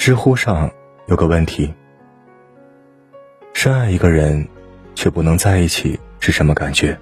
[0.00, 0.70] 知乎上
[1.08, 1.74] 有个问题：
[3.52, 4.48] 深爱一个人，
[4.94, 6.98] 却不能在一起，是什么感觉？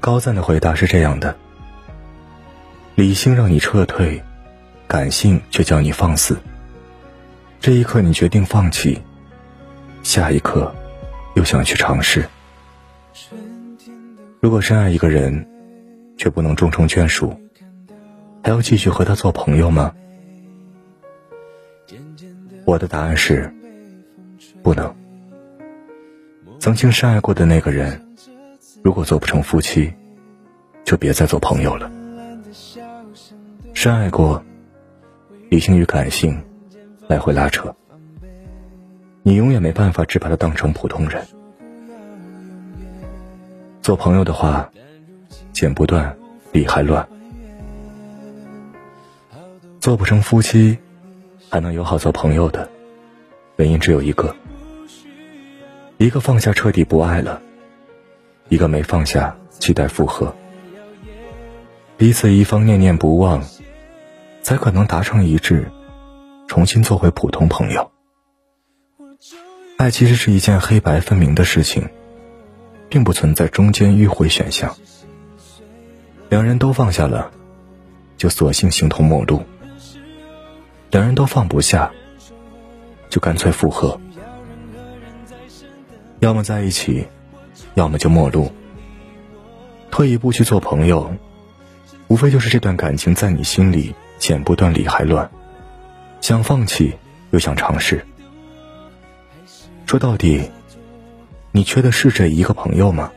[0.00, 1.36] 高赞的回答是这样的：
[2.94, 4.24] 理性让你撤退，
[4.88, 6.38] 感性却叫你放肆。
[7.60, 8.98] 这一刻你决定放弃，
[10.02, 10.74] 下一刻
[11.34, 12.26] 又想去尝试。
[14.40, 15.46] 如果深爱一个人，
[16.16, 17.38] 却不能终成眷属，
[18.42, 19.94] 还要继续和他做朋友吗？
[22.64, 23.52] 我的答案是，
[24.62, 24.94] 不能。
[26.58, 28.00] 曾经深爱过的那个人，
[28.82, 29.92] 如果做不成夫妻，
[30.84, 31.90] 就别再做朋友了。
[33.74, 34.42] 深爱过，
[35.50, 36.42] 理性与感性
[37.06, 37.74] 来回拉扯，
[39.22, 41.22] 你永远没办法只把他当成普通人。
[43.82, 44.70] 做朋友的话，
[45.52, 46.16] 剪不断，
[46.52, 47.06] 理还乱；
[49.80, 50.78] 做不成夫妻，
[51.54, 52.68] 还能友好做朋友的，
[53.58, 54.34] 原因只有一个：
[55.98, 57.40] 一个放下彻底不爱了，
[58.48, 60.34] 一个没放下期待复合。
[61.96, 63.40] 彼此一方念念不忘，
[64.42, 65.70] 才可能达成一致，
[66.48, 67.88] 重新做回普通朋友。
[69.76, 71.88] 爱其实是一件黑白分明的事情。
[72.88, 74.76] 并不存在中间迂回选项，
[76.28, 77.30] 两人都放下了，
[78.16, 79.38] 就索性形同陌路；
[80.94, 81.90] 两人都放不下，
[83.10, 84.00] 就干脆复合。
[86.20, 87.08] 要么在一起，
[87.74, 88.52] 要么就陌路。
[89.90, 91.12] 退一步去做朋友，
[92.06, 95.28] 无非就是这段感情在你心里剪不断理还乱，
[96.20, 96.94] 想放弃
[97.32, 98.06] 又想尝试。
[99.86, 100.48] 说到底。
[101.50, 103.12] 你缺的是这一个朋友吗？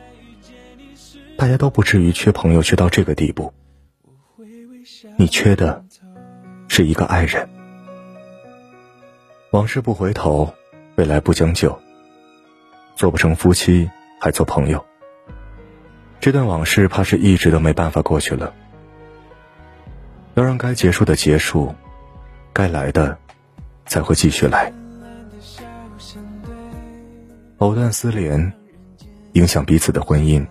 [1.36, 3.52] 大家都不至于缺朋友缺到这个地步。
[5.16, 5.84] 你缺的
[6.68, 7.48] 是一个爱人。
[9.50, 10.52] 往事不回头，
[10.96, 11.78] 未来不将就。
[12.96, 13.88] 做不成夫妻，
[14.20, 14.84] 还做朋友。
[16.20, 18.52] 这段往事怕是一直都没办法过去了。
[20.34, 21.74] 要让该结束的结束，
[22.52, 23.16] 该来的
[23.86, 24.70] 才会继续来。
[27.56, 28.52] 藕断丝连，
[29.32, 30.46] 影响彼此的婚姻。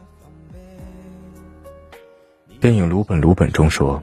[2.60, 4.02] 电影《鲁本鲁本》中说：“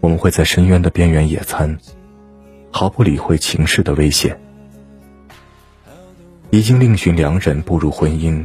[0.00, 1.78] 我们会在深渊的边缘野餐，
[2.70, 4.40] 毫不理会情势的危险。
[6.50, 8.44] 已经另寻良人步入婚姻，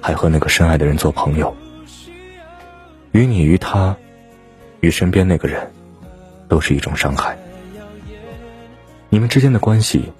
[0.00, 1.54] 还和那个深爱的人做朋友。
[3.12, 3.96] 于你于他，
[4.80, 5.70] 与身边那个人，
[6.48, 7.36] 都是一种伤害。
[9.08, 10.12] 你们之间的关系。”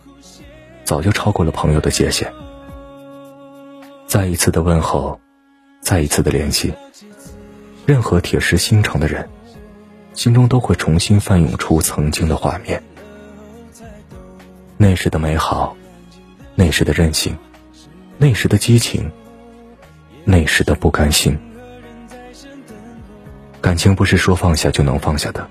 [0.84, 2.30] 早就超过了朋友的界限。
[4.06, 5.18] 再一次的问候，
[5.80, 6.74] 再一次的联系，
[7.86, 9.26] 任何铁石心肠的人，
[10.14, 12.82] 心中都会重新翻涌出曾经的画面。
[14.76, 15.76] 那时的美好，
[16.54, 17.36] 那时的任性，
[18.16, 19.10] 那时的激情，
[20.24, 21.38] 那时的不甘心。
[23.60, 25.48] 感情不是说放下就能放下的，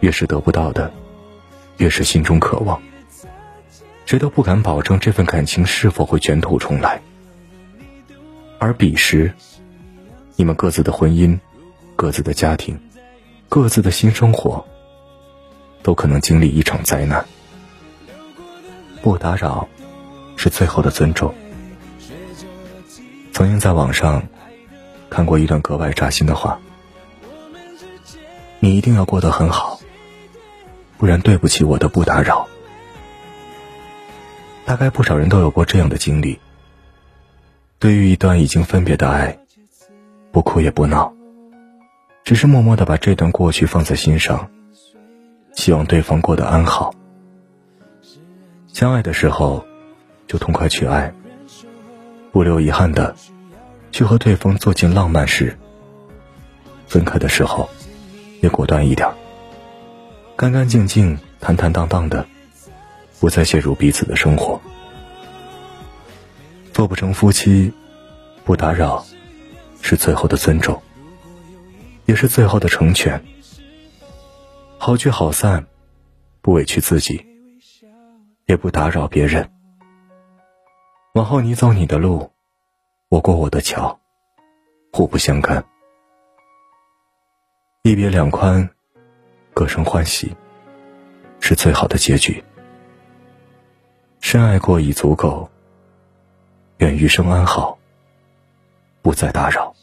[0.00, 0.92] 越是得不到的，
[1.78, 2.80] 越是心中渴望。
[4.04, 7.00] 谁都不敢保证这份感情是否会卷土重来，
[8.60, 9.32] 而彼时，
[10.36, 11.36] 你们各自的婚姻、
[11.96, 12.78] 各自的家庭、
[13.48, 14.64] 各自的新生活，
[15.82, 17.24] 都可能经历一场灾难。
[19.02, 19.68] 不打扰，
[20.36, 21.34] 是最后的尊重。
[23.32, 24.22] 曾经在网上
[25.08, 26.58] 看过一段格外扎心的话
[28.58, 29.78] ：“你一定要过得很好，
[30.98, 32.48] 不然对不起我的不打扰。”
[34.66, 36.40] 大概不少人都有过这样的经历。
[37.78, 39.38] 对于一段已经分别的爱，
[40.32, 41.14] 不哭也不闹，
[42.26, 44.50] 只是默默的把这段过去放在心上，
[45.54, 46.92] 希望对方过得安好。
[48.66, 49.64] 相爱的时候，
[50.26, 51.14] 就痛快去爱，
[52.32, 53.14] 不留遗憾的
[53.92, 55.56] 去和对方做尽浪漫事。
[56.88, 57.70] 分开的时候，
[58.42, 59.08] 也果断一点，
[60.34, 62.26] 干干净净、坦坦荡荡的。
[63.20, 64.60] 不再陷入彼此的生活，
[66.72, 67.72] 做不成夫妻，
[68.44, 69.06] 不打扰，
[69.80, 70.82] 是最后的尊重，
[72.06, 73.22] 也是最后的成全。
[74.78, 75.66] 好聚好散，
[76.40, 77.26] 不委屈自己，
[78.46, 79.50] 也不打扰别人。
[81.14, 82.30] 往后你走你的路，
[83.08, 83.98] 我过我的桥，
[84.92, 85.64] 互不相干。
[87.82, 88.68] 一别两宽，
[89.54, 90.36] 各生欢喜，
[91.40, 92.42] 是最好的结局。
[94.20, 95.48] 深爱过已足够，
[96.78, 97.78] 愿余生安好，
[99.02, 99.75] 不再打扰。